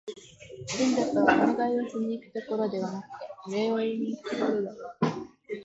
[0.65, 3.01] 神社とは、お願いをしに行くところではな
[3.43, 4.77] くて、お礼を言いにいくところだよ